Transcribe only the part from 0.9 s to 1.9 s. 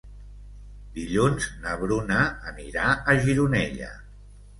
Dilluns na